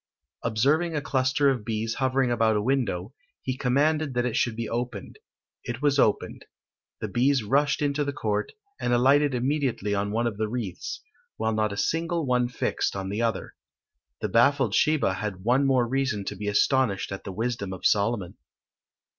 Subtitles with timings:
[0.41, 3.13] Observing a cluster of bees hovering about a window,
[3.43, 5.19] he commanded that it should be opened:
[5.63, 6.43] it was opened;
[7.01, 11.03] the bees rushed into the court, and alighted immediately on one of the wreaths,
[11.37, 13.53] while not a single one fixed on the other.
[14.21, 18.37] The baffled Sheba had one more reason to be astonished at the wisdom of Solomon.